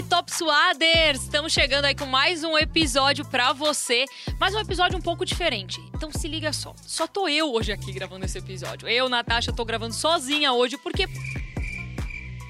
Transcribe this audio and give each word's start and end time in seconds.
aí, 0.00 0.02
Top 0.02 0.32
Suaders! 0.32 1.22
Estamos 1.22 1.52
chegando 1.52 1.84
aí 1.84 1.94
com 1.94 2.06
mais 2.06 2.42
um 2.42 2.56
episódio 2.56 3.24
pra 3.24 3.52
você, 3.52 4.06
mais 4.38 4.54
um 4.54 4.58
episódio 4.58 4.96
um 4.96 5.00
pouco 5.00 5.26
diferente. 5.26 5.80
Então 5.94 6.10
se 6.10 6.26
liga 6.26 6.52
só, 6.52 6.74
só 6.86 7.06
tô 7.06 7.28
eu 7.28 7.52
hoje 7.52 7.70
aqui 7.70 7.92
gravando 7.92 8.24
esse 8.24 8.38
episódio. 8.38 8.88
Eu, 8.88 9.08
Natasha, 9.08 9.52
tô 9.52 9.64
gravando 9.64 9.94
sozinha 9.94 10.52
hoje 10.52 10.78
porque 10.78 11.06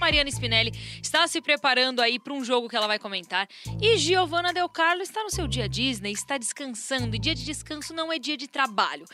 Mariana 0.01 0.31
Spinelli 0.31 0.73
está 1.03 1.29
se 1.29 1.43
preparando 1.43 2.01
aí 2.01 2.19
para 2.19 2.33
um 2.33 2.43
jogo 2.43 2.69
que 2.69 2.75
ela 2.75 2.87
vai 2.87 2.99
comentar. 2.99 3.47
E 3.81 3.99
Giovanna 3.99 4.53
Del 4.53 4.69
Carlo 4.69 5.03
está 5.03 5.23
no 5.23 5.31
seu 5.31 5.47
dia 5.47 5.69
Disney, 5.69 6.13
está 6.13 6.39
descansando. 6.39 7.15
E 7.15 7.19
dia 7.19 7.35
de 7.35 7.45
descanso 7.45 7.93
não 7.93 8.11
é 8.11 8.19
dia 8.19 8.37
de 8.37 8.49
trabalho. 8.49 9.05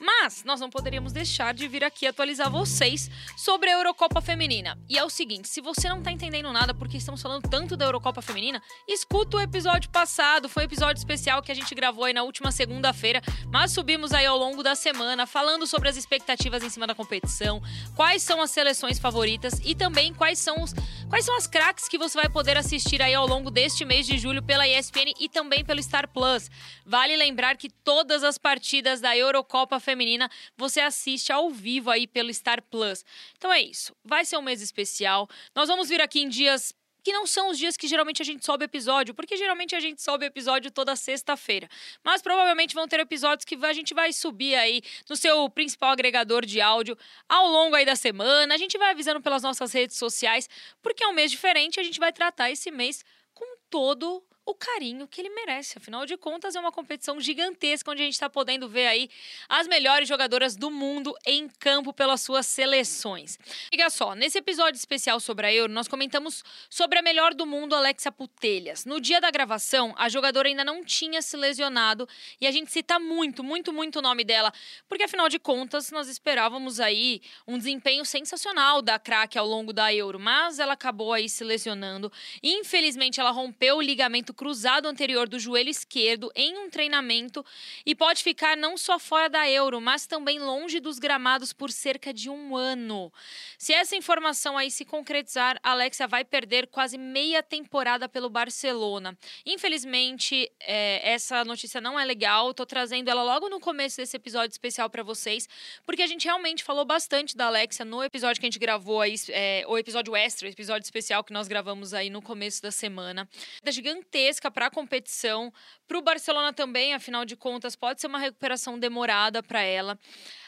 Mas 0.00 0.44
nós 0.44 0.60
não 0.60 0.70
poderíamos 0.70 1.12
deixar 1.12 1.52
de 1.52 1.66
vir 1.66 1.82
aqui 1.82 2.06
atualizar 2.06 2.48
vocês 2.48 3.10
sobre 3.36 3.70
a 3.70 3.74
Eurocopa 3.74 4.20
Feminina. 4.20 4.78
E 4.88 4.96
é 4.96 5.04
o 5.04 5.10
seguinte: 5.10 5.48
se 5.48 5.60
você 5.60 5.88
não 5.88 5.98
está 5.98 6.12
entendendo 6.12 6.52
nada 6.52 6.72
porque 6.72 6.96
estamos 6.96 7.20
falando 7.20 7.48
tanto 7.48 7.76
da 7.76 7.84
Eurocopa 7.84 8.22
Feminina, 8.22 8.62
escuta 8.86 9.38
o 9.38 9.40
episódio 9.40 9.90
passado. 9.90 10.48
Foi 10.48 10.62
um 10.62 10.66
episódio 10.66 11.00
especial 11.00 11.42
que 11.42 11.50
a 11.50 11.54
gente 11.54 11.74
gravou 11.74 12.04
aí 12.04 12.12
na 12.12 12.22
última 12.22 12.52
segunda-feira, 12.52 13.20
mas 13.50 13.72
subimos 13.72 14.12
aí 14.12 14.26
ao 14.26 14.38
longo 14.38 14.62
da 14.62 14.76
semana 14.76 15.26
falando 15.26 15.66
sobre 15.66 15.88
as 15.88 15.96
expectativas 15.96 16.62
em 16.62 16.70
cima 16.70 16.86
da 16.86 16.94
competição, 16.94 17.60
quais 17.96 18.22
são 18.22 18.40
as 18.40 18.50
seleções 18.52 18.98
favoritas 18.98 19.60
e 19.64 19.74
também 19.74 20.14
quais 20.14 20.35
quais 20.36 20.40
são 20.40 20.62
os 20.62 20.74
quais 21.08 21.24
são 21.24 21.36
as 21.36 21.46
craques 21.46 21.88
que 21.88 21.96
você 21.96 22.18
vai 22.18 22.28
poder 22.28 22.56
assistir 22.56 23.00
aí 23.00 23.14
ao 23.14 23.26
longo 23.26 23.50
deste 23.50 23.84
mês 23.84 24.06
de 24.06 24.18
julho 24.18 24.42
pela 24.42 24.66
ESPN 24.66 25.14
e 25.20 25.28
também 25.28 25.64
pelo 25.64 25.82
Star 25.82 26.08
Plus. 26.08 26.50
Vale 26.84 27.16
lembrar 27.16 27.56
que 27.56 27.70
todas 27.70 28.24
as 28.24 28.36
partidas 28.36 29.00
da 29.00 29.16
Eurocopa 29.16 29.78
feminina 29.78 30.28
você 30.56 30.80
assiste 30.80 31.32
ao 31.32 31.48
vivo 31.48 31.90
aí 31.90 32.06
pelo 32.06 32.32
Star 32.34 32.60
Plus. 32.62 33.04
Então 33.38 33.52
é 33.52 33.62
isso. 33.62 33.94
Vai 34.04 34.24
ser 34.24 34.36
um 34.36 34.42
mês 34.42 34.60
especial. 34.60 35.28
Nós 35.54 35.68
vamos 35.68 35.88
vir 35.88 36.00
aqui 36.00 36.20
em 36.20 36.28
dias 36.28 36.74
que 37.06 37.12
não 37.12 37.24
são 37.24 37.50
os 37.50 37.56
dias 37.56 37.76
que 37.76 37.86
geralmente 37.86 38.20
a 38.20 38.24
gente 38.24 38.44
sobe 38.44 38.64
episódio, 38.64 39.14
porque 39.14 39.36
geralmente 39.36 39.76
a 39.76 39.78
gente 39.78 40.02
sobe 40.02 40.26
episódio 40.26 40.72
toda 40.72 40.96
sexta-feira. 40.96 41.68
Mas 42.02 42.20
provavelmente 42.20 42.74
vão 42.74 42.88
ter 42.88 42.98
episódios 42.98 43.44
que 43.44 43.54
a 43.64 43.72
gente 43.72 43.94
vai 43.94 44.12
subir 44.12 44.56
aí 44.56 44.82
no 45.08 45.14
seu 45.14 45.48
principal 45.48 45.90
agregador 45.90 46.44
de 46.44 46.60
áudio 46.60 46.98
ao 47.28 47.46
longo 47.46 47.76
aí 47.76 47.86
da 47.86 47.94
semana. 47.94 48.52
A 48.52 48.58
gente 48.58 48.76
vai 48.76 48.90
avisando 48.90 49.20
pelas 49.20 49.44
nossas 49.44 49.72
redes 49.72 49.96
sociais, 49.96 50.48
porque 50.82 51.04
é 51.04 51.06
um 51.06 51.12
mês 51.12 51.30
diferente, 51.30 51.78
a 51.78 51.84
gente 51.84 52.00
vai 52.00 52.12
tratar 52.12 52.50
esse 52.50 52.72
mês 52.72 53.04
com 53.32 53.46
todo 53.70 54.25
o 54.46 54.54
carinho 54.54 55.08
que 55.08 55.20
ele 55.20 55.28
merece. 55.30 55.76
Afinal 55.76 56.06
de 56.06 56.16
contas, 56.16 56.54
é 56.54 56.60
uma 56.60 56.70
competição 56.70 57.20
gigantesca 57.20 57.90
onde 57.90 58.02
a 58.02 58.04
gente 58.04 58.14
está 58.14 58.30
podendo 58.30 58.68
ver 58.68 58.86
aí 58.86 59.10
as 59.48 59.66
melhores 59.66 60.08
jogadoras 60.08 60.54
do 60.54 60.70
mundo 60.70 61.12
em 61.26 61.48
campo 61.48 61.92
pelas 61.92 62.20
suas 62.20 62.46
seleções. 62.46 63.36
Liga 63.72 63.90
só, 63.90 64.14
nesse 64.14 64.38
episódio 64.38 64.78
especial 64.78 65.18
sobre 65.18 65.48
a 65.48 65.52
Euro, 65.52 65.72
nós 65.72 65.88
comentamos 65.88 66.44
sobre 66.70 67.00
a 67.00 67.02
melhor 67.02 67.34
do 67.34 67.44
mundo, 67.44 67.74
Alexia 67.74 68.12
Putelhas. 68.12 68.84
No 68.84 69.00
dia 69.00 69.20
da 69.20 69.32
gravação, 69.32 69.92
a 69.98 70.08
jogadora 70.08 70.46
ainda 70.46 70.64
não 70.64 70.84
tinha 70.84 71.20
se 71.20 71.36
lesionado 71.36 72.08
e 72.40 72.46
a 72.46 72.52
gente 72.52 72.70
cita 72.70 73.00
muito, 73.00 73.42
muito, 73.42 73.72
muito 73.72 73.98
o 73.98 74.02
nome 74.02 74.22
dela, 74.22 74.52
porque 74.88 75.02
afinal 75.02 75.28
de 75.28 75.40
contas, 75.40 75.90
nós 75.90 76.08
esperávamos 76.08 76.78
aí 76.78 77.20
um 77.48 77.58
desempenho 77.58 78.04
sensacional 78.04 78.80
da 78.80 78.96
craque 78.96 79.36
ao 79.36 79.46
longo 79.46 79.72
da 79.72 79.92
Euro, 79.92 80.20
mas 80.20 80.60
ela 80.60 80.74
acabou 80.74 81.12
aí 81.12 81.28
se 81.28 81.42
lesionando. 81.42 82.12
Infelizmente, 82.40 83.18
ela 83.18 83.32
rompeu 83.32 83.78
o 83.78 83.82
ligamento 83.82 84.35
cruzado 84.36 84.86
anterior 84.86 85.28
do 85.28 85.38
joelho 85.38 85.70
esquerdo 85.70 86.30
em 86.36 86.56
um 86.58 86.70
treinamento 86.70 87.44
e 87.84 87.94
pode 87.94 88.22
ficar 88.22 88.56
não 88.56 88.76
só 88.76 88.98
fora 88.98 89.28
da 89.28 89.50
Euro, 89.50 89.80
mas 89.80 90.06
também 90.06 90.38
longe 90.38 90.78
dos 90.78 90.98
gramados 90.98 91.52
por 91.52 91.72
cerca 91.72 92.12
de 92.12 92.28
um 92.28 92.54
ano. 92.54 93.12
Se 93.58 93.72
essa 93.72 93.96
informação 93.96 94.56
aí 94.58 94.70
se 94.70 94.84
concretizar, 94.84 95.58
Alexia 95.62 96.06
vai 96.06 96.24
perder 96.24 96.66
quase 96.66 96.98
meia 96.98 97.42
temporada 97.42 98.08
pelo 98.08 98.28
Barcelona. 98.28 99.16
Infelizmente, 99.44 100.50
é, 100.60 101.12
essa 101.12 101.44
notícia 101.44 101.80
não 101.80 101.98
é 101.98 102.04
legal. 102.04 102.52
Tô 102.52 102.66
trazendo 102.66 103.08
ela 103.08 103.22
logo 103.22 103.48
no 103.48 103.58
começo 103.58 103.96
desse 103.96 104.16
episódio 104.16 104.52
especial 104.52 104.90
para 104.90 105.02
vocês, 105.02 105.48
porque 105.86 106.02
a 106.02 106.06
gente 106.06 106.26
realmente 106.26 106.62
falou 106.62 106.84
bastante 106.84 107.36
da 107.36 107.46
Alexia 107.46 107.84
no 107.84 108.02
episódio 108.04 108.38
que 108.38 108.46
a 108.46 108.50
gente 108.50 108.58
gravou 108.58 109.00
aí, 109.00 109.14
é, 109.30 109.64
o 109.66 109.78
episódio 109.78 110.14
extra, 110.14 110.46
o 110.46 110.50
episódio 110.50 110.84
especial 110.84 111.24
que 111.24 111.32
nós 111.32 111.48
gravamos 111.48 111.94
aí 111.94 112.10
no 112.10 112.20
começo 112.20 112.60
da 112.60 112.70
semana. 112.70 113.28
É 113.64 113.72
gigantesca 113.72 114.25
para 114.50 114.66
a 114.66 114.70
competição. 114.70 115.52
Para 115.86 115.98
o 115.98 116.02
Barcelona 116.02 116.52
também, 116.52 116.94
afinal 116.94 117.24
de 117.24 117.36
contas, 117.36 117.76
pode 117.76 118.00
ser 118.00 118.06
uma 118.06 118.18
recuperação 118.18 118.78
demorada 118.78 119.42
para 119.42 119.60
ela. 119.62 119.98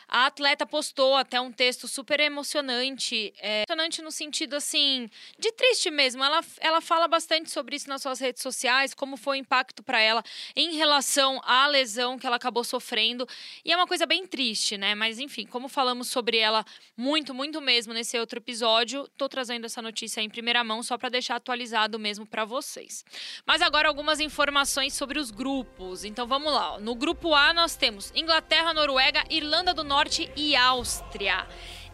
A 0.09 0.25
atleta 0.25 0.67
postou 0.67 1.15
até 1.15 1.39
um 1.39 1.53
texto 1.53 1.87
super 1.87 2.19
emocionante. 2.19 3.35
É, 3.39 3.65
emocionante 3.69 4.01
no 4.01 4.11
sentido, 4.11 4.57
assim, 4.57 5.11
de 5.39 5.53
triste 5.53 5.91
mesmo. 5.91 6.25
Ela, 6.25 6.41
ela 6.61 6.81
fala 6.81 7.07
bastante 7.07 7.51
sobre 7.51 7.77
isso 7.77 7.91
nas 7.91 8.01
suas 8.01 8.19
redes 8.19 8.43
sociais, 8.43 8.95
como 8.95 9.19
foi 9.19 9.37
o 9.37 9.41
impacto 9.41 9.83
para 9.83 10.01
ela 10.01 10.25
em 10.57 10.77
relação 10.77 11.39
à 11.45 11.67
lesão 11.67 12.19
que 12.19 12.27
ela 12.27 12.37
acabou 12.37 12.65
sofrendo. 12.65 13.29
E 13.63 13.71
é 13.71 13.77
uma 13.77 13.87
coisa 13.87 14.07
bem 14.07 14.27
triste, 14.27 14.79
né? 14.79 14.95
Mas, 14.95 15.19
enfim, 15.19 15.47
como 15.47 15.69
falamos 15.69 16.09
sobre 16.09 16.39
ela 16.39 16.65
muito, 16.97 17.35
muito 17.35 17.61
mesmo 17.61 17.93
nesse 17.93 18.19
outro 18.19 18.39
episódio, 18.39 19.07
tô 19.19 19.29
trazendo 19.29 19.67
essa 19.67 19.83
notícia 19.83 20.23
em 20.23 20.31
primeira 20.31 20.65
mão 20.65 20.83
só 20.83 20.97
para 20.97 21.11
deixar 21.11 21.37
atualizado 21.37 21.99
mesmo 21.99 22.25
para 22.25 22.47
vocês. 22.47 23.05
Mas 23.47 23.61
agora 23.61 23.89
algumas 23.89 24.21
informações 24.21 24.95
sobre 24.95 25.19
os 25.19 25.31
grupos. 25.31 26.03
Então 26.03 26.27
vamos 26.27 26.51
lá. 26.51 26.79
No 26.79 26.95
grupo 26.95 27.35
A 27.35 27.53
nós 27.53 27.77
temos 27.77 28.11
Inglaterra, 28.15 28.73
Noruega, 28.73 29.23
Irlanda 29.29 29.75
do 29.75 29.85
Norte 29.85 29.98
Norte 29.99 30.31
e 30.37 30.55
Áustria. 30.55 31.45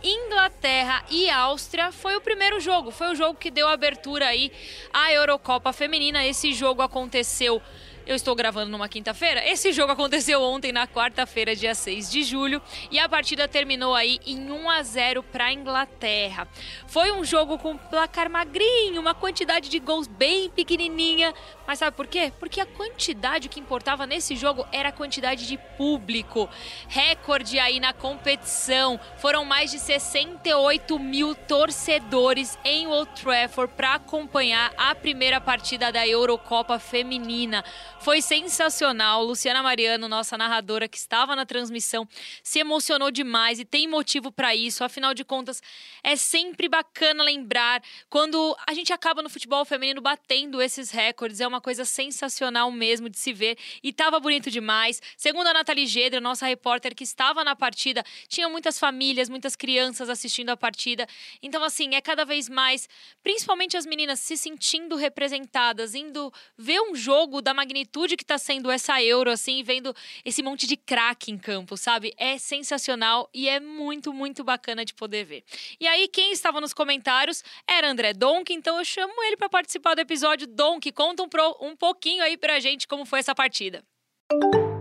Inglaterra 0.02 1.02
e 1.08 1.30
Áustria 1.30 1.90
foi 1.90 2.14
o 2.14 2.20
primeiro 2.20 2.60
jogo, 2.60 2.90
foi 2.90 3.10
o 3.10 3.14
jogo 3.14 3.38
que 3.38 3.50
deu 3.50 3.66
abertura 3.66 4.26
aí 4.26 4.52
à 4.92 5.10
Eurocopa 5.10 5.72
Feminina. 5.72 6.22
Esse 6.22 6.52
jogo 6.52 6.82
aconteceu 6.82 7.62
eu 8.06 8.14
estou 8.14 8.34
gravando 8.34 8.70
numa 8.70 8.88
quinta-feira. 8.88 9.46
Esse 9.48 9.72
jogo 9.72 9.92
aconteceu 9.92 10.42
ontem, 10.42 10.72
na 10.72 10.86
quarta-feira, 10.86 11.56
dia 11.56 11.74
6 11.74 12.10
de 12.10 12.22
julho, 12.22 12.60
e 12.90 12.98
a 12.98 13.08
partida 13.08 13.48
terminou 13.48 13.94
aí 13.94 14.20
em 14.26 14.50
1 14.50 14.70
a 14.70 14.82
0 14.82 15.22
para 15.22 15.46
a 15.46 15.52
Inglaterra. 15.52 16.46
Foi 16.86 17.12
um 17.12 17.24
jogo 17.24 17.58
com 17.58 17.76
placar 17.76 18.30
magrinho, 18.30 19.00
uma 19.00 19.14
quantidade 19.14 19.68
de 19.68 19.78
gols 19.78 20.06
bem 20.06 20.50
pequenininha, 20.50 21.32
mas 21.66 21.78
sabe 21.78 21.96
por 21.96 22.06
quê? 22.06 22.32
Porque 22.38 22.60
a 22.60 22.66
quantidade 22.66 23.48
que 23.48 23.60
importava 23.60 24.06
nesse 24.06 24.36
jogo 24.36 24.66
era 24.70 24.90
a 24.90 24.92
quantidade 24.92 25.46
de 25.46 25.56
público. 25.76 26.48
Recorde 26.88 27.58
aí 27.58 27.80
na 27.80 27.92
competição. 27.92 29.00
Foram 29.18 29.44
mais 29.44 29.70
de 29.70 29.78
68 29.78 30.98
mil 30.98 31.34
torcedores 31.34 32.58
em 32.64 32.86
Old 32.86 33.10
Trafford 33.12 33.72
para 33.74 33.94
acompanhar 33.94 34.72
a 34.76 34.94
primeira 34.94 35.40
partida 35.40 35.90
da 35.90 36.06
Eurocopa 36.06 36.78
Feminina. 36.78 37.64
Foi 38.00 38.20
sensacional. 38.20 39.24
Luciana 39.24 39.62
Mariano, 39.62 40.08
nossa 40.08 40.36
narradora 40.36 40.86
que 40.86 40.98
estava 40.98 41.34
na 41.34 41.46
transmissão, 41.46 42.06
se 42.42 42.58
emocionou 42.58 43.10
demais 43.10 43.58
e 43.58 43.64
tem 43.64 43.88
motivo 43.88 44.30
para 44.30 44.54
isso. 44.54 44.84
Afinal 44.84 45.14
de 45.14 45.24
contas, 45.24 45.62
é 46.02 46.14
sempre 46.14 46.68
bacana 46.68 47.24
lembrar 47.24 47.82
quando 48.10 48.54
a 48.66 48.74
gente 48.74 48.92
acaba 48.92 49.22
no 49.22 49.30
futebol 49.30 49.64
feminino 49.64 50.02
batendo 50.02 50.60
esses 50.60 50.90
recordes. 50.90 51.40
É 51.40 51.48
uma 51.48 51.62
coisa 51.62 51.86
sensacional 51.86 52.70
mesmo 52.70 53.08
de 53.08 53.18
se 53.18 53.32
ver 53.32 53.56
e 53.82 53.88
estava 53.88 54.20
bonito 54.20 54.50
demais. 54.50 55.00
Segundo 55.16 55.46
a 55.46 55.54
Nathalie 55.54 55.86
Gedra, 55.86 56.20
nossa 56.20 56.44
repórter 56.44 56.94
que 56.94 57.04
estava 57.04 57.42
na 57.42 57.56
partida, 57.56 58.04
tinha 58.28 58.50
muitas 58.50 58.78
famílias, 58.78 59.30
muitas 59.30 59.56
crianças 59.56 60.10
assistindo 60.10 60.50
a 60.50 60.56
partida. 60.58 61.06
Então, 61.42 61.64
assim, 61.64 61.94
é 61.94 62.02
cada 62.02 62.26
vez 62.26 62.50
mais, 62.50 62.86
principalmente 63.22 63.78
as 63.78 63.86
meninas 63.86 64.20
se 64.20 64.36
sentindo 64.36 64.94
representadas, 64.94 65.94
indo 65.94 66.30
ver 66.58 66.82
um 66.82 66.94
jogo 66.94 67.40
da 67.40 67.54
magnitude 67.54 67.93
magnitude 67.94 68.16
que 68.16 68.24
está 68.24 68.36
sendo 68.36 68.70
essa 68.70 69.02
Euro, 69.02 69.30
assim, 69.30 69.62
vendo 69.62 69.94
esse 70.24 70.42
monte 70.42 70.66
de 70.66 70.76
craque 70.76 71.30
em 71.30 71.38
campo, 71.38 71.76
sabe? 71.76 72.12
É 72.16 72.36
sensacional 72.38 73.28
e 73.32 73.48
é 73.48 73.60
muito, 73.60 74.12
muito 74.12 74.42
bacana 74.42 74.84
de 74.84 74.92
poder 74.92 75.24
ver. 75.24 75.44
E 75.80 75.86
aí, 75.86 76.08
quem 76.08 76.32
estava 76.32 76.60
nos 76.60 76.74
comentários 76.74 77.42
era 77.66 77.88
André 77.88 78.12
Donk, 78.12 78.52
então 78.52 78.78
eu 78.78 78.84
chamo 78.84 79.14
ele 79.24 79.36
para 79.36 79.48
participar 79.48 79.94
do 79.94 80.00
episódio. 80.00 80.46
Donk, 80.46 80.90
conta 80.92 81.22
um, 81.22 81.28
pro, 81.28 81.56
um 81.60 81.76
pouquinho 81.76 82.22
aí 82.22 82.36
pra 82.36 82.58
gente 82.58 82.88
como 82.88 83.04
foi 83.06 83.20
essa 83.20 83.34
partida. 83.34 83.82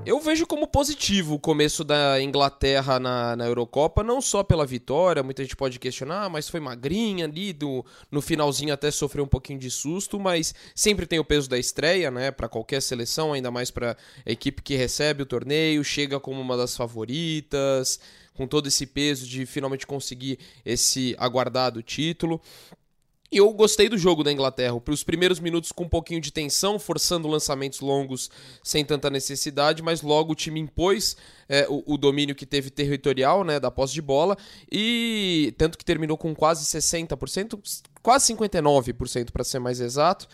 Eu 0.06 0.20
vejo 0.20 0.46
como 0.46 0.68
positivo 0.68 1.36
o 1.36 1.40
começo 1.40 1.82
da 1.82 2.22
Inglaterra 2.22 3.00
na, 3.00 3.38
na 3.38 3.46
Eurocopa, 3.46 4.04
não 4.04 4.22
só 4.22 4.44
pela 4.44 4.66
vitória, 4.66 5.24
muita 5.24 5.44
gente 5.44 5.56
pode 5.56 5.80
questionar, 5.80 6.26
ah, 6.26 6.30
mas 6.30 6.50
foi 6.50 6.60
magrinha 6.60 7.24
ali, 7.24 7.54
do, 7.54 7.86
no 8.12 8.22
finalzinho 8.22 8.74
até 8.74 8.92
sofreu 8.92 9.24
um 9.24 9.28
pouquinho 9.28 9.60
de 9.60 9.72
susto, 9.72 10.20
mas 10.20 10.54
sempre 10.76 11.06
tem 11.06 11.20
o 11.20 11.24
peso 11.24 11.50
da 11.50 11.58
estreia, 11.58 12.12
né, 12.12 12.32
para 12.32 12.50
qualquer 12.50 12.82
seleção, 12.82 13.32
ainda 13.32 13.50
mais 13.50 13.72
para 13.72 13.96
a 14.26 14.32
equipe 14.32 14.62
que 14.62 14.76
recebe 14.76 15.24
o 15.24 15.26
torneio, 15.26 15.82
chega 15.86 16.20
como 16.20 16.42
uma 16.42 16.58
das 16.58 16.76
favoritas, 16.76 17.98
com 18.34 18.46
todo 18.46 18.68
esse 18.68 18.86
peso 18.86 19.26
de 19.26 19.46
finalmente 19.46 19.88
conseguir 19.88 20.38
esse 20.66 21.16
aguardado 21.18 21.82
título. 21.82 22.42
E 23.34 23.38
eu 23.38 23.52
gostei 23.52 23.90
do 23.90 23.98
jogo 23.98 24.24
da 24.24 24.32
Inglaterra. 24.32 24.80
Para 24.80 24.94
os 24.94 25.04
primeiros 25.04 25.40
minutos 25.40 25.72
com 25.72 25.86
um 25.86 25.90
pouquinho 25.90 26.22
de 26.22 26.32
tensão, 26.32 26.78
forçando 26.78 27.28
lançamentos 27.28 27.80
longos 27.80 28.30
sem 28.64 28.86
tanta 28.86 29.10
necessidade, 29.10 29.82
mas 29.82 30.04
logo 30.04 30.34
o 30.34 30.36
time 30.36 30.60
impôs 30.60 31.18
é, 31.50 31.66
o, 31.68 31.84
o, 31.96 31.98
domínio 31.98 32.36
que 32.36 32.46
teve 32.46 32.70
territorial 32.70 33.44
né, 33.44 33.60
da 33.60 33.72
posse 33.72 33.92
de 33.92 34.04
bola. 34.04 34.38
E 34.72 35.52
tanto 35.58 35.80
que 35.80 35.84
terminou 35.84 36.16
com 36.16 36.36
quase 36.36 36.64
60%, 36.64 37.60
quase 38.04 38.32
59% 38.36 39.32
para 39.32 39.44
ser 39.44 39.58
mais 39.58 39.80
exato. 39.80 40.28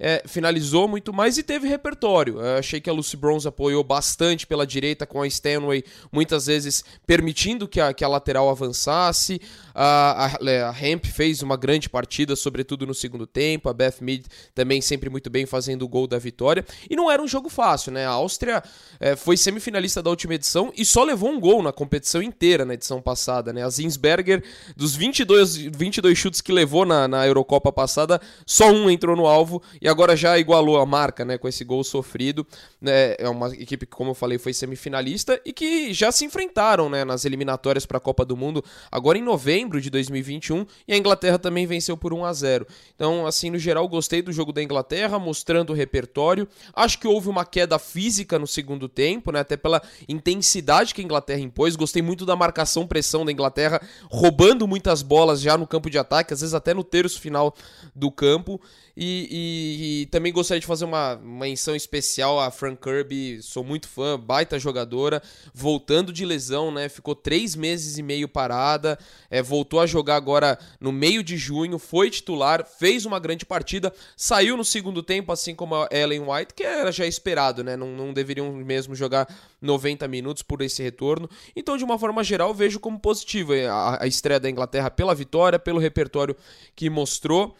É, 0.00 0.22
finalizou 0.26 0.88
muito 0.88 1.12
mais 1.12 1.36
e 1.36 1.42
teve 1.42 1.68
repertório. 1.68 2.40
Eu 2.40 2.58
achei 2.58 2.80
que 2.80 2.88
a 2.88 2.92
Lucy 2.92 3.18
Bronze 3.18 3.46
apoiou 3.46 3.84
bastante 3.84 4.46
pela 4.46 4.66
direita 4.66 5.06
com 5.06 5.20
a 5.20 5.26
Stanway, 5.26 5.84
muitas 6.10 6.46
vezes 6.46 6.82
permitindo 7.06 7.68
que 7.68 7.78
a, 7.78 7.92
que 7.92 8.02
a 8.02 8.08
lateral 8.08 8.48
avançasse. 8.48 9.40
A, 9.74 10.26
a, 10.26 10.70
a 10.70 10.74
Hemp 10.82 11.04
fez 11.04 11.42
uma 11.42 11.56
grande 11.56 11.88
partida, 11.88 12.34
sobretudo 12.34 12.86
no 12.86 12.94
segundo 12.94 13.26
tempo. 13.26 13.68
A 13.68 13.74
Beth 13.74 13.96
Mead 14.00 14.24
também 14.54 14.80
sempre 14.80 15.10
muito 15.10 15.28
bem 15.28 15.44
fazendo 15.44 15.82
o 15.82 15.88
gol 15.88 16.06
da 16.06 16.18
vitória. 16.18 16.64
E 16.88 16.96
não 16.96 17.10
era 17.10 17.22
um 17.22 17.28
jogo 17.28 17.50
fácil, 17.50 17.92
né? 17.92 18.06
A 18.06 18.10
Áustria 18.10 18.62
é, 18.98 19.14
foi 19.14 19.36
semifinalista 19.36 20.02
da 20.02 20.08
última 20.08 20.34
edição 20.34 20.72
e 20.74 20.84
só 20.84 21.04
levou 21.04 21.30
um 21.30 21.38
gol 21.38 21.62
na 21.62 21.72
competição 21.72 22.22
inteira 22.22 22.64
na 22.64 22.72
edição 22.72 23.02
passada, 23.02 23.52
né? 23.52 23.62
A 23.62 23.68
Zinsberger, 23.68 24.42
dos 24.74 24.96
22, 24.96 25.56
22 25.56 26.16
chutes 26.16 26.40
que 26.40 26.52
levou 26.52 26.86
na, 26.86 27.06
na 27.06 27.26
Eurocopa 27.26 27.70
passada, 27.70 28.18
só 28.46 28.70
um 28.70 28.88
entrou 28.88 29.14
no 29.14 29.26
alvo 29.26 29.62
e 29.80 29.89
agora 29.90 30.16
já 30.16 30.38
igualou 30.38 30.78
a 30.78 30.86
marca, 30.86 31.24
né? 31.24 31.36
Com 31.36 31.48
esse 31.48 31.64
gol 31.64 31.84
sofrido. 31.84 32.46
Né? 32.80 33.14
É 33.18 33.28
uma 33.28 33.48
equipe 33.54 33.86
que, 33.86 33.92
como 33.92 34.10
eu 34.10 34.14
falei, 34.14 34.38
foi 34.38 34.52
semifinalista 34.52 35.40
e 35.44 35.52
que 35.52 35.92
já 35.92 36.10
se 36.10 36.24
enfrentaram, 36.24 36.88
né? 36.88 37.04
Nas 37.04 37.24
eliminatórias 37.24 37.84
para 37.84 37.98
a 37.98 38.00
Copa 38.00 38.24
do 38.24 38.36
Mundo 38.36 38.64
agora 38.90 39.18
em 39.18 39.22
novembro 39.22 39.80
de 39.80 39.90
2021 39.90 40.66
e 40.86 40.92
a 40.92 40.96
Inglaterra 40.96 41.38
também 41.38 41.66
venceu 41.66 41.96
por 41.96 42.12
1 42.12 42.24
a 42.24 42.32
0. 42.32 42.66
Então, 42.94 43.26
assim, 43.26 43.50
no 43.50 43.58
geral, 43.58 43.86
gostei 43.88 44.22
do 44.22 44.32
jogo 44.32 44.52
da 44.52 44.62
Inglaterra, 44.62 45.18
mostrando 45.18 45.70
o 45.70 45.76
repertório. 45.76 46.48
Acho 46.74 46.98
que 46.98 47.06
houve 47.06 47.28
uma 47.28 47.44
queda 47.44 47.78
física 47.78 48.38
no 48.38 48.46
segundo 48.46 48.88
tempo, 48.88 49.32
né? 49.32 49.40
Até 49.40 49.56
pela 49.56 49.82
intensidade 50.08 50.94
que 50.94 51.00
a 51.00 51.04
Inglaterra 51.04 51.40
impôs. 51.40 51.76
Gostei 51.76 52.02
muito 52.02 52.24
da 52.24 52.36
marcação 52.36 52.86
pressão 52.86 53.24
da 53.24 53.32
Inglaterra, 53.32 53.80
roubando 54.10 54.66
muitas 54.66 55.02
bolas 55.02 55.40
já 55.40 55.56
no 55.56 55.66
campo 55.66 55.90
de 55.90 55.98
ataque, 55.98 56.32
às 56.32 56.40
vezes 56.40 56.54
até 56.54 56.72
no 56.72 56.84
terço 56.84 57.20
final 57.20 57.54
do 57.94 58.10
campo. 58.10 58.60
E, 58.96 59.28
e, 59.30 59.79
também 60.10 60.32
gostaria 60.32 60.60
de 60.60 60.66
fazer 60.66 60.84
uma 60.84 61.16
menção 61.16 61.74
especial 61.74 62.40
a 62.40 62.50
Frank 62.50 62.80
Kirby, 62.80 63.42
sou 63.42 63.62
muito 63.62 63.88
fã, 63.88 64.18
baita 64.18 64.58
jogadora, 64.58 65.22
voltando 65.54 66.12
de 66.12 66.24
lesão, 66.24 66.70
né? 66.70 66.88
Ficou 66.88 67.14
três 67.14 67.54
meses 67.54 67.98
e 67.98 68.02
meio 68.02 68.28
parada, 68.28 68.98
é, 69.30 69.42
voltou 69.42 69.80
a 69.80 69.86
jogar 69.86 70.16
agora 70.16 70.58
no 70.80 70.92
meio 70.92 71.22
de 71.22 71.36
junho, 71.36 71.78
foi 71.78 72.10
titular, 72.10 72.66
fez 72.66 73.06
uma 73.06 73.18
grande 73.18 73.46
partida, 73.46 73.92
saiu 74.16 74.56
no 74.56 74.64
segundo 74.64 75.02
tempo, 75.02 75.32
assim 75.32 75.54
como 75.54 75.74
a 75.74 75.88
Ellen 75.90 76.22
White, 76.28 76.54
que 76.54 76.62
era 76.62 76.90
já 76.90 77.06
esperado, 77.06 77.62
né? 77.62 77.76
Não, 77.76 77.88
não 77.88 78.12
deveriam 78.12 78.52
mesmo 78.52 78.94
jogar 78.94 79.28
90 79.60 80.06
minutos 80.08 80.42
por 80.42 80.62
esse 80.62 80.82
retorno. 80.82 81.28
Então, 81.54 81.76
de 81.76 81.84
uma 81.84 81.98
forma 81.98 82.24
geral, 82.24 82.52
vejo 82.54 82.80
como 82.80 82.98
positivo 82.98 83.52
a, 83.52 84.02
a 84.02 84.06
estreia 84.06 84.40
da 84.40 84.50
Inglaterra 84.50 84.90
pela 84.90 85.14
vitória, 85.14 85.58
pelo 85.58 85.78
repertório 85.78 86.36
que 86.74 86.90
mostrou 86.90 87.56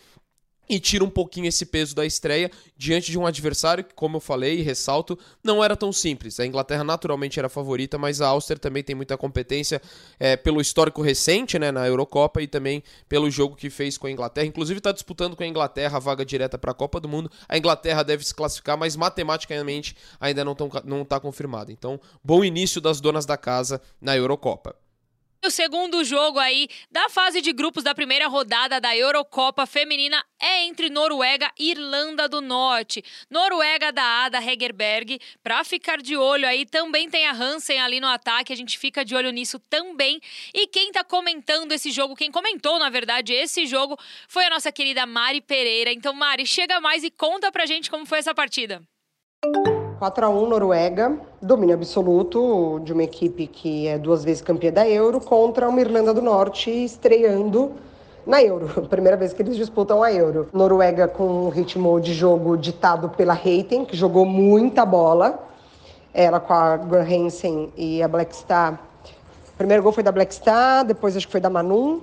e 0.71 0.79
tira 0.79 1.03
um 1.03 1.11
pouquinho 1.11 1.49
esse 1.49 1.67
peso 1.67 1.97
da 1.97 2.07
estreia 2.07 2.49
diante 2.77 3.11
de 3.11 3.19
um 3.19 3.27
adversário 3.27 3.83
que, 3.83 3.93
como 3.93 4.19
eu 4.19 4.21
falei 4.21 4.61
e 4.61 4.63
ressalto, 4.63 5.19
não 5.43 5.63
era 5.63 5.77
tão 5.77 5.93
simples. 5.93 6.39
A 6.39 6.47
Inglaterra 6.47 6.85
naturalmente 6.85 7.41
era 7.41 7.49
favorita, 7.49 7.99
mas 7.99 8.21
a 8.21 8.29
Áustria 8.29 8.57
também 8.57 8.85
tem 8.85 8.95
muita 8.95 9.19
competência 9.19 9.83
é, 10.19 10.37
pelo 10.37 10.61
histórico 10.61 11.03
recente 11.03 11.59
né, 11.59 11.73
na 11.73 11.89
Eurocopa 11.89 12.41
e 12.41 12.47
também 12.47 12.85
pelo 13.09 13.29
jogo 13.29 13.57
que 13.57 13.69
fez 13.69 13.99
com 13.99 14.07
a 14.07 14.11
Inglaterra. 14.13 14.47
Inclusive 14.47 14.79
está 14.79 14.93
disputando 14.93 15.35
com 15.35 15.43
a 15.43 15.47
Inglaterra 15.47 15.97
a 15.97 16.01
vaga 16.01 16.25
direta 16.25 16.57
para 16.57 16.71
a 16.71 16.75
Copa 16.75 17.01
do 17.01 17.09
Mundo. 17.09 17.29
A 17.49 17.59
Inglaterra 17.59 18.05
deve 18.05 18.25
se 18.25 18.33
classificar, 18.33 18.79
mas 18.79 18.95
matematicamente 18.95 19.97
ainda 20.21 20.45
não 20.45 20.53
está 20.53 21.17
tá 21.17 21.21
confirmada. 21.21 21.73
Então, 21.73 22.01
bom 22.23 22.45
início 22.45 22.81
das 22.81 23.01
donas 23.01 23.27
da 23.27 23.37
casa 23.37 23.83
na 24.01 24.17
Eurocopa. 24.17 24.77
O 25.43 25.51
segundo 25.51 26.05
jogo 26.05 26.39
aí 26.39 26.69
da 26.91 27.09
fase 27.09 27.41
de 27.41 27.51
grupos 27.51 27.83
da 27.83 27.95
primeira 27.95 28.29
rodada 28.29 28.79
da 28.79 28.95
Eurocopa 28.95 29.65
Feminina 29.65 30.23
é 30.39 30.65
entre 30.65 30.91
Noruega 30.91 31.51
e 31.59 31.71
Irlanda 31.71 32.29
do 32.29 32.43
Norte. 32.43 33.03
Noruega 33.31 33.91
da 33.91 34.27
Ada 34.27 34.39
Hegerberg. 34.39 35.19
Para 35.43 35.65
ficar 35.65 36.03
de 36.03 36.15
olho 36.15 36.47
aí, 36.47 36.67
também 36.67 37.09
tem 37.09 37.27
a 37.27 37.33
Hansen 37.33 37.81
ali 37.81 38.01
no 38.01 38.07
ataque. 38.07 38.53
A 38.53 38.57
gente 38.57 38.79
fica 38.79 39.03
de 39.03 39.15
olho 39.15 39.31
nisso 39.31 39.59
também. 39.59 40.21
E 40.53 40.67
quem 40.67 40.93
tá 40.93 41.03
comentando 41.03 41.73
esse 41.73 41.91
jogo, 41.91 42.15
quem 42.15 42.31
comentou, 42.31 42.79
na 42.79 42.91
verdade, 42.91 43.33
esse 43.33 43.65
jogo, 43.65 43.99
foi 44.29 44.45
a 44.45 44.51
nossa 44.51 44.71
querida 44.71 45.07
Mari 45.07 45.41
Pereira. 45.41 45.91
Então, 45.91 46.13
Mari, 46.13 46.45
chega 46.45 46.81
mais 46.83 47.03
e 47.03 47.11
conta 47.11 47.51
pra 47.51 47.65
gente 47.65 47.91
como 47.91 48.05
foi 48.05 48.19
essa 48.19 48.35
partida. 48.35 48.83
4 50.01 50.25
a 50.25 50.31
1 50.31 50.49
Noruega, 50.49 51.13
domínio 51.43 51.75
absoluto 51.75 52.81
de 52.83 52.91
uma 52.91 53.03
equipe 53.03 53.47
que 53.47 53.87
é 53.87 53.99
duas 53.99 54.25
vezes 54.25 54.41
campeã 54.41 54.73
da 54.73 54.89
Euro 54.89 55.21
contra 55.21 55.69
uma 55.69 55.79
Irlanda 55.79 56.15
do 56.15 56.23
Norte 56.23 56.71
estreando 56.71 57.73
na 58.27 58.43
Euro, 58.43 58.67
primeira 58.89 59.15
vez 59.15 59.35
que 59.35 59.43
eles 59.43 59.59
disputam 59.59 60.03
a 60.03 60.11
Euro. 60.11 60.49
Noruega 60.55 61.07
com 61.07 61.25
um 61.25 61.49
ritmo 61.51 62.01
de 62.01 62.15
jogo 62.15 62.57
ditado 62.57 63.11
pela 63.11 63.35
Reiten, 63.35 63.85
que 63.85 63.95
jogou 63.95 64.25
muita 64.25 64.87
bola. 64.87 65.39
Ela 66.15 66.41
com 66.41 66.55
a 66.55 66.77
Hansen 67.03 67.71
e 67.77 68.03
a 68.03 68.09
Black 68.09 68.35
Star. 68.35 68.81
O 69.53 69.59
primeiro 69.59 69.83
gol 69.83 69.93
foi 69.93 70.03
da 70.03 70.11
Black 70.11 70.35
Star, 70.35 70.83
depois 70.83 71.15
acho 71.15 71.27
que 71.27 71.33
foi 71.33 71.43
da 71.43 71.51
Manun. 71.51 72.01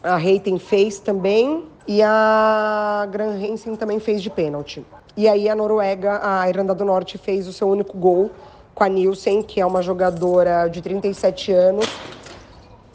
A 0.00 0.16
Reiten 0.16 0.60
fez 0.60 1.00
também 1.00 1.64
e 1.88 2.00
a 2.04 3.08
Graham 3.10 3.34
Hansen 3.34 3.74
também 3.74 3.98
fez 3.98 4.22
de 4.22 4.30
pênalti. 4.30 4.86
E 5.16 5.28
aí 5.28 5.48
a 5.48 5.54
Noruega, 5.54 6.20
a 6.22 6.48
Irlanda 6.48 6.74
do 6.74 6.84
Norte, 6.84 7.18
fez 7.18 7.48
o 7.48 7.52
seu 7.52 7.68
único 7.68 7.96
gol 7.98 8.30
com 8.74 8.84
a 8.84 8.88
Nielsen, 8.88 9.42
que 9.42 9.60
é 9.60 9.66
uma 9.66 9.82
jogadora 9.82 10.68
de 10.68 10.80
37 10.80 11.52
anos, 11.52 11.86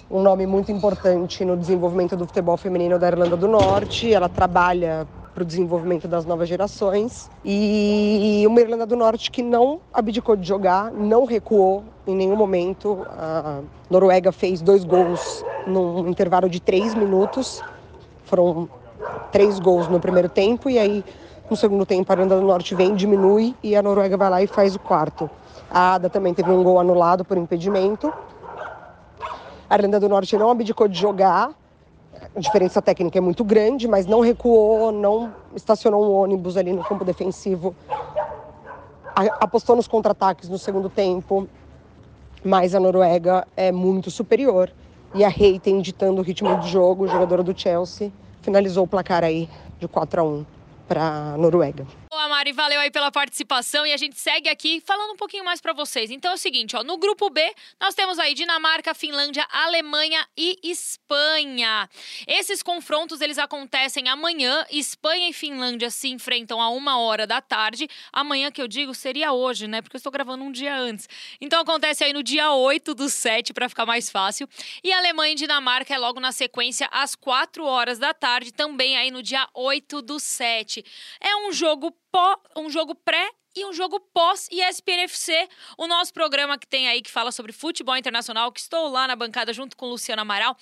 um 0.09 0.21
nome 0.21 0.45
muito 0.45 0.71
importante 0.71 1.43
no 1.43 1.57
desenvolvimento 1.57 2.15
do 2.15 2.25
futebol 2.25 2.57
feminino 2.57 2.97
da 2.97 3.07
Irlanda 3.07 3.35
do 3.35 3.47
Norte. 3.47 4.13
Ela 4.13 4.29
trabalha 4.29 5.07
para 5.33 5.43
o 5.43 5.45
desenvolvimento 5.45 6.07
das 6.07 6.25
novas 6.25 6.47
gerações. 6.47 7.29
E 7.43 8.43
uma 8.47 8.61
Irlanda 8.61 8.85
do 8.85 8.95
Norte 8.95 9.29
que 9.29 9.43
não 9.43 9.81
abdicou 9.93 10.35
de 10.35 10.47
jogar, 10.47 10.91
não 10.91 11.25
recuou 11.25 11.83
em 12.07 12.15
nenhum 12.15 12.35
momento. 12.35 13.05
A 13.09 13.59
Noruega 13.89 14.31
fez 14.31 14.61
dois 14.61 14.85
gols 14.85 15.43
num 15.67 16.07
intervalo 16.07 16.49
de 16.49 16.61
três 16.61 16.93
minutos. 16.93 17.61
Foram 18.23 18.69
três 19.31 19.59
gols 19.59 19.87
no 19.87 19.99
primeiro 19.99 20.29
tempo 20.29 20.69
e 20.69 20.77
aí 20.79 21.03
no 21.49 21.55
segundo 21.55 21.85
tempo, 21.85 22.11
a 22.11 22.15
Irlanda 22.15 22.39
do 22.39 22.45
Norte 22.45 22.73
vem, 22.73 22.95
diminui 22.95 23.55
e 23.61 23.75
a 23.75 23.81
Noruega 23.81 24.17
vai 24.17 24.29
lá 24.31 24.41
e 24.41 24.47
faz 24.47 24.75
o 24.75 24.79
quarto. 24.79 25.29
A 25.69 25.93
Ada 25.93 26.09
também 26.09 26.33
teve 26.33 26.49
um 26.49 26.63
gol 26.63 26.79
anulado 26.79 27.23
por 27.23 27.37
impedimento. 27.37 28.11
A 29.69 29.75
Irlanda 29.75 29.99
do 29.99 30.09
Norte 30.09 30.35
não 30.37 30.49
abdicou 30.49 30.87
de 30.87 30.99
jogar. 30.99 31.51
A 32.35 32.39
diferença 32.39 32.81
técnica 32.81 33.19
é 33.19 33.21
muito 33.21 33.43
grande, 33.43 33.87
mas 33.87 34.07
não 34.07 34.21
recuou, 34.21 34.91
não 34.91 35.31
estacionou 35.55 36.03
um 36.03 36.15
ônibus 36.15 36.57
ali 36.57 36.73
no 36.73 36.83
campo 36.83 37.05
defensivo. 37.05 37.75
Apostou 39.39 39.75
nos 39.75 39.87
contra-ataques 39.87 40.49
no 40.49 40.57
segundo 40.57 40.89
tempo, 40.89 41.47
mas 42.43 42.73
a 42.73 42.79
Noruega 42.79 43.47
é 43.55 43.71
muito 43.71 44.09
superior. 44.09 44.71
E 45.13 45.23
a 45.23 45.29
Reiten, 45.29 45.79
ditando 45.79 46.21
o 46.21 46.23
ritmo 46.23 46.59
de 46.59 46.69
jogo, 46.69 47.07
jogadora 47.07 47.43
do 47.43 47.57
Chelsea, 47.57 48.11
finalizou 48.45 48.83
o 48.85 48.87
placar 48.87 49.23
aí 49.23 49.49
de 49.79 49.87
4 49.87 50.21
a 50.21 50.23
1 50.23 50.45
para 50.87 51.33
a 51.33 51.37
Noruega. 51.37 52.04
Mari, 52.45 52.51
valeu 52.51 52.79
aí 52.79 52.91
pela 52.91 53.11
participação 53.11 53.87
e 53.87 53.93
a 53.93 53.97
gente 53.97 54.19
segue 54.19 54.47
aqui 54.49 54.79
falando 54.85 55.13
um 55.13 55.15
pouquinho 55.15 55.43
mais 55.43 55.59
para 55.59 55.73
vocês. 55.73 56.11
Então 56.11 56.29
é 56.29 56.33
o 56.35 56.37
seguinte, 56.37 56.75
ó, 56.75 56.83
no 56.83 56.95
grupo 56.95 57.27
B, 57.27 57.41
nós 57.79 57.95
temos 57.95 58.19
aí 58.19 58.35
Dinamarca, 58.35 58.93
Finlândia, 58.93 59.47
Alemanha 59.49 60.23
e 60.37 60.59
Espanha. 60.61 61.89
Esses 62.27 62.61
confrontos 62.61 63.19
eles 63.19 63.39
acontecem 63.39 64.07
amanhã. 64.09 64.63
Espanha 64.69 65.27
e 65.27 65.33
Finlândia 65.33 65.89
se 65.89 66.07
enfrentam 66.09 66.61
a 66.61 66.69
uma 66.69 66.99
hora 66.99 67.25
da 67.25 67.41
tarde. 67.41 67.87
Amanhã 68.13 68.51
que 68.51 68.61
eu 68.61 68.67
digo 68.67 68.93
seria 68.93 69.33
hoje, 69.33 69.67
né? 69.67 69.81
Porque 69.81 69.95
eu 69.95 69.99
estou 69.99 70.11
gravando 70.11 70.43
um 70.43 70.51
dia 70.51 70.77
antes. 70.77 71.09
Então 71.41 71.59
acontece 71.59 72.03
aí 72.03 72.13
no 72.13 72.21
dia 72.21 72.51
8 72.51 72.93
do 72.93 73.09
7 73.09 73.53
para 73.53 73.67
ficar 73.67 73.87
mais 73.87 74.11
fácil. 74.11 74.47
E 74.83 74.93
Alemanha 74.93 75.33
e 75.33 75.35
Dinamarca 75.35 75.95
é 75.95 75.97
logo 75.97 76.19
na 76.19 76.31
sequência 76.31 76.87
às 76.91 77.15
4 77.15 77.65
horas 77.65 77.97
da 77.97 78.13
tarde, 78.13 78.53
também 78.53 78.95
aí 78.97 79.09
no 79.09 79.23
dia 79.23 79.47
8 79.51 79.99
do 80.03 80.19
7. 80.19 80.85
É 81.19 81.35
um 81.37 81.51
jogo 81.51 81.91
pó, 82.15 82.39
um 82.55 82.69
jogo 82.69 82.95
pré 82.95 83.29
e 83.53 83.65
um 83.65 83.73
jogo 83.73 83.99
pós 83.99 84.47
ESPNFC, 84.49 85.49
o 85.77 85.85
nosso 85.85 86.13
programa 86.13 86.57
que 86.57 86.65
tem 86.65 86.87
aí 86.87 87.01
que 87.01 87.11
fala 87.11 87.29
sobre 87.29 87.51
futebol 87.51 87.97
internacional, 87.97 88.53
que 88.53 88.61
estou 88.61 88.87
lá 88.87 89.05
na 89.05 89.17
bancada 89.17 89.51
junto 89.51 89.75
com 89.75 89.87
o 89.87 89.89
Luciano 89.89 90.21
Amaral. 90.21 90.55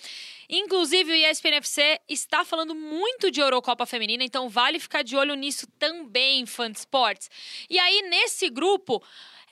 Inclusive, 0.49 1.11
o 1.11 1.15
ESPNFC 1.15 1.99
está 2.09 2.43
falando 2.43 2.73
muito 2.73 3.29
de 3.29 3.39
Eurocopa 3.39 3.85
Feminina, 3.85 4.23
então 4.23 4.49
vale 4.49 4.79
ficar 4.79 5.03
de 5.03 5.15
olho 5.15 5.35
nisso 5.35 5.67
também, 5.77 6.43
fã 6.47 6.71
de 6.71 6.79
esportes. 6.79 7.29
E 7.69 7.77
aí, 7.77 8.01
nesse 8.09 8.49
grupo, 8.49 9.03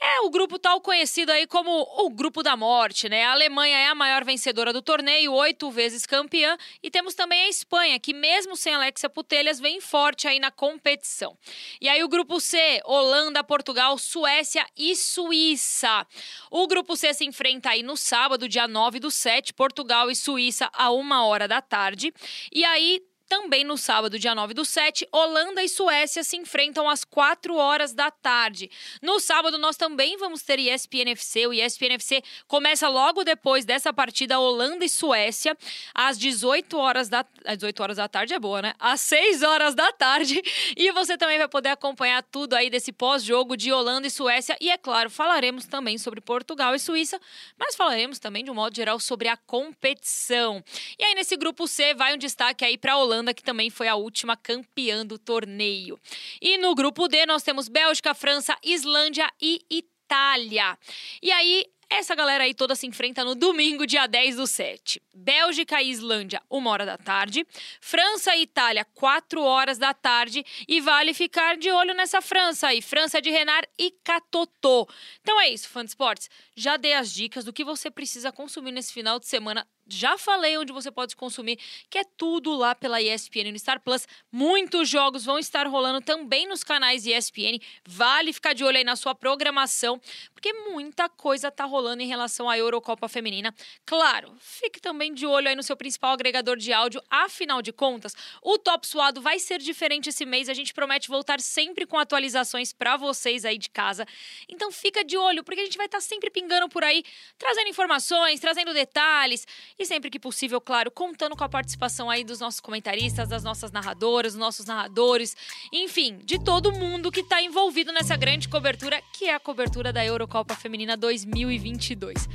é 0.01 0.21
o 0.21 0.31
grupo 0.31 0.57
tal 0.57 0.81
conhecido 0.81 1.31
aí 1.31 1.45
como 1.45 1.69
o 1.71 2.09
Grupo 2.09 2.41
da 2.41 2.57
Morte, 2.57 3.07
né? 3.07 3.23
A 3.23 3.33
Alemanha 3.33 3.77
é 3.77 3.87
a 3.87 3.93
maior 3.93 4.25
vencedora 4.25 4.73
do 4.73 4.81
torneio, 4.81 5.31
oito 5.31 5.69
vezes 5.69 6.07
campeã. 6.07 6.57
E 6.81 6.89
temos 6.89 7.13
também 7.13 7.43
a 7.43 7.49
Espanha, 7.49 7.99
que 7.99 8.11
mesmo 8.11 8.57
sem 8.57 8.73
Alexia 8.73 9.09
Putelhas, 9.09 9.59
vem 9.59 9.79
forte 9.79 10.27
aí 10.27 10.39
na 10.39 10.49
competição. 10.49 11.37
E 11.79 11.87
aí 11.87 12.03
o 12.03 12.09
Grupo 12.09 12.39
C, 12.39 12.81
Holanda, 12.83 13.43
Portugal, 13.43 13.95
Suécia 13.99 14.65
e 14.75 14.95
Suíça. 14.95 16.07
O 16.49 16.65
Grupo 16.67 16.95
C 16.97 17.13
se 17.13 17.23
enfrenta 17.23 17.69
aí 17.69 17.83
no 17.83 17.95
sábado, 17.95 18.49
dia 18.49 18.67
9 18.67 18.99
do 18.99 19.11
7, 19.11 19.53
Portugal 19.53 20.09
e 20.09 20.15
Suíça, 20.15 20.67
a 20.73 20.89
uma 20.89 21.25
hora 21.25 21.47
da 21.47 21.61
tarde. 21.61 22.11
E 22.51 22.65
aí 22.65 23.01
Também 23.31 23.63
no 23.63 23.77
sábado, 23.77 24.19
dia 24.19 24.35
9 24.35 24.53
do 24.53 24.65
7, 24.65 25.07
Holanda 25.09 25.63
e 25.63 25.69
Suécia 25.69 26.21
se 26.21 26.35
enfrentam 26.35 26.89
às 26.89 27.05
4 27.05 27.55
horas 27.55 27.93
da 27.93 28.11
tarde. 28.11 28.69
No 29.01 29.21
sábado, 29.21 29.57
nós 29.57 29.77
também 29.77 30.17
vamos 30.17 30.41
ter 30.41 30.59
ESPN 30.59 31.11
FC. 31.11 31.47
O 31.47 31.53
ESPN 31.53 31.93
FC 31.93 32.21
começa 32.45 32.89
logo 32.89 33.23
depois 33.23 33.63
dessa 33.63 33.93
partida 33.93 34.37
Holanda 34.37 34.83
e 34.83 34.89
Suécia, 34.89 35.57
às 35.95 36.19
18 36.19 36.77
horas 36.77 37.07
da, 37.07 37.25
às 37.45 37.55
18 37.55 37.81
horas 37.81 37.95
da 37.95 38.09
tarde 38.09 38.33
é 38.33 38.39
boa, 38.39 38.61
né? 38.61 38.73
Às 38.77 38.99
6 38.99 39.43
horas 39.43 39.75
da 39.75 39.93
tarde. 39.93 40.41
E 40.75 40.91
você 40.91 41.17
também 41.17 41.37
vai 41.37 41.47
poder 41.47 41.69
acompanhar 41.69 42.21
tudo 42.23 42.53
aí 42.53 42.69
desse 42.69 42.91
pós-jogo 42.91 43.55
de 43.55 43.71
Holanda 43.71 44.07
e 44.07 44.11
Suécia. 44.11 44.57
E 44.59 44.69
é 44.69 44.77
claro, 44.77 45.09
falaremos 45.09 45.65
também 45.65 45.97
sobre 45.97 46.19
Portugal 46.19 46.75
e 46.75 46.79
Suíça, 46.79 47.17
mas 47.57 47.77
falaremos 47.77 48.19
também 48.19 48.43
de 48.43 48.51
um 48.51 48.55
modo 48.55 48.75
geral 48.75 48.99
sobre 48.99 49.29
a 49.29 49.37
competição. 49.37 50.61
E 50.99 51.05
aí 51.05 51.15
nesse 51.15 51.37
grupo 51.37 51.65
C 51.65 51.93
vai 51.93 52.13
um 52.13 52.17
destaque 52.17 52.65
aí 52.65 52.77
para 52.77 52.91
a 52.91 52.97
Holanda, 53.21 53.33
que 53.33 53.43
também 53.43 53.69
foi 53.69 53.87
a 53.87 53.95
última 53.95 54.35
campeã 54.35 55.05
do 55.05 55.17
torneio. 55.17 55.99
E 56.41 56.57
no 56.57 56.75
grupo 56.75 57.07
D 57.07 57.25
nós 57.25 57.43
temos 57.43 57.69
Bélgica, 57.69 58.13
França, 58.13 58.57
Islândia 58.63 59.31
e 59.39 59.61
Itália. 59.69 60.77
E 61.21 61.31
aí 61.31 61.65
essa 61.89 62.15
galera 62.15 62.45
aí 62.45 62.53
toda 62.53 62.73
se 62.73 62.87
enfrenta 62.87 63.21
no 63.23 63.35
domingo, 63.35 63.85
dia 63.85 64.07
10 64.07 64.37
do 64.37 64.47
7. 64.47 65.01
Bélgica 65.13 65.81
e 65.81 65.89
Islândia, 65.89 66.41
1 66.49 66.65
hora 66.65 66.85
da 66.85 66.97
tarde. 66.97 67.45
França 67.81 68.33
e 68.33 68.43
Itália, 68.43 68.85
4 68.93 69.43
horas 69.43 69.77
da 69.77 69.93
tarde. 69.93 70.43
E 70.67 70.79
vale 70.79 71.13
ficar 71.13 71.57
de 71.57 71.69
olho 71.69 71.93
nessa 71.93 72.21
França 72.21 72.67
aí. 72.67 72.81
França 72.81 73.21
de 73.21 73.29
Renard 73.29 73.67
e 73.77 73.91
Catotô. 74.05 74.87
Então 75.19 75.39
é 75.41 75.49
isso, 75.49 75.67
fã 75.67 75.83
de 75.83 75.91
esportes. 75.91 76.29
Já 76.55 76.77
dei 76.77 76.93
as 76.93 77.13
dicas 77.13 77.43
do 77.43 77.51
que 77.51 77.63
você 77.63 77.91
precisa 77.91 78.31
consumir 78.31 78.71
nesse 78.71 78.93
final 78.93 79.19
de 79.19 79.27
semana 79.27 79.67
já 79.93 80.17
falei 80.17 80.57
onde 80.57 80.71
você 80.71 80.91
pode 80.91 81.15
consumir, 81.15 81.57
que 81.89 81.97
é 81.97 82.03
tudo 82.03 82.55
lá 82.55 82.73
pela 82.73 83.01
ESPN 83.01 83.51
no 83.51 83.59
Star 83.59 83.81
Plus. 83.81 84.07
Muitos 84.31 84.89
jogos 84.89 85.25
vão 85.25 85.37
estar 85.37 85.67
rolando 85.67 86.01
também 86.01 86.47
nos 86.47 86.63
canais 86.63 87.05
ESPN. 87.05 87.59
Vale 87.85 88.33
ficar 88.33 88.53
de 88.53 88.63
olho 88.63 88.77
aí 88.77 88.83
na 88.83 88.95
sua 88.95 89.13
programação, 89.13 89.99
porque 90.33 90.53
muita 90.53 91.09
coisa 91.09 91.51
tá 91.51 91.65
rolando 91.65 92.01
em 92.01 92.07
relação 92.07 92.49
à 92.49 92.57
Eurocopa 92.57 93.07
Feminina. 93.07 93.53
Claro, 93.85 94.33
fique 94.39 94.79
também 94.79 95.13
de 95.13 95.25
olho 95.25 95.49
aí 95.49 95.55
no 95.55 95.63
seu 95.63 95.75
principal 95.75 96.13
agregador 96.13 96.57
de 96.57 96.73
áudio. 96.73 97.01
Afinal 97.09 97.61
de 97.61 97.71
contas, 97.71 98.15
o 98.41 98.57
Top 98.57 98.85
Suado 98.87 99.21
vai 99.21 99.39
ser 99.39 99.59
diferente 99.59 100.09
esse 100.09 100.25
mês. 100.25 100.49
A 100.49 100.53
gente 100.53 100.73
promete 100.73 101.07
voltar 101.07 101.39
sempre 101.39 101.85
com 101.85 101.97
atualizações 101.97 102.73
para 102.73 102.97
vocês 102.97 103.45
aí 103.45 103.57
de 103.57 103.69
casa. 103.69 104.05
Então 104.47 104.71
fica 104.71 105.03
de 105.03 105.17
olho, 105.17 105.43
porque 105.43 105.61
a 105.61 105.65
gente 105.65 105.77
vai 105.77 105.85
estar 105.85 105.97
tá 105.97 106.01
sempre 106.01 106.29
pingando 106.29 106.69
por 106.69 106.83
aí, 106.83 107.03
trazendo 107.37 107.69
informações, 107.69 108.39
trazendo 108.39 108.73
detalhes 108.73 109.45
e 109.81 109.85
sempre 109.85 110.09
que 110.09 110.19
possível, 110.19 110.61
claro, 110.61 110.91
contando 110.91 111.35
com 111.35 111.43
a 111.43 111.49
participação 111.49 112.09
aí 112.09 112.23
dos 112.23 112.39
nossos 112.39 112.59
comentaristas, 112.59 113.27
das 113.27 113.43
nossas 113.43 113.71
narradoras, 113.71 114.33
dos 114.33 114.39
nossos 114.39 114.65
narradores, 114.65 115.35
enfim, 115.71 116.19
de 116.23 116.39
todo 116.39 116.71
mundo 116.71 117.11
que 117.11 117.21
está 117.21 117.41
envolvido 117.41 117.91
nessa 117.91 118.15
grande 118.15 118.47
cobertura, 118.47 119.01
que 119.13 119.25
é 119.25 119.35
a 119.35 119.39
cobertura 119.39 119.91
da 119.91 120.05
Eurocopa 120.05 120.55
Feminina 120.55 120.95
2022. 120.95 122.29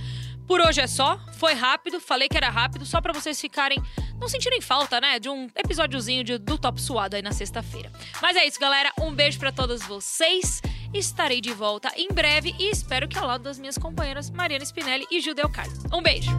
Por 0.46 0.60
hoje 0.60 0.80
é 0.80 0.86
só, 0.86 1.18
foi 1.38 1.54
rápido, 1.54 1.98
falei 2.00 2.28
que 2.28 2.36
era 2.36 2.48
rápido, 2.48 2.86
só 2.86 3.00
para 3.00 3.12
vocês 3.12 3.40
ficarem, 3.40 3.82
não 4.20 4.28
sentirem 4.28 4.60
falta, 4.60 5.00
né, 5.00 5.18
de 5.18 5.28
um 5.28 5.48
episódiozinho 5.56 6.22
de, 6.22 6.38
do 6.38 6.56
Top 6.56 6.80
Suado 6.80 7.16
aí 7.16 7.22
na 7.22 7.32
sexta-feira. 7.32 7.90
Mas 8.22 8.36
é 8.36 8.46
isso, 8.46 8.60
galera, 8.60 8.92
um 9.00 9.12
beijo 9.12 9.38
para 9.40 9.50
todos 9.50 9.82
vocês. 9.82 10.62
Estarei 10.94 11.40
de 11.40 11.52
volta 11.52 11.92
em 11.96 12.08
breve 12.08 12.54
e 12.60 12.70
espero 12.70 13.08
que 13.08 13.18
ao 13.18 13.26
lado 13.26 13.42
das 13.42 13.58
minhas 13.58 13.76
companheiras 13.76 14.30
Mariana 14.30 14.64
Spinelli 14.64 15.06
e 15.10 15.20
Judeu 15.20 15.48
Carlos. 15.48 15.80
Um 15.92 16.00
beijo! 16.00 16.30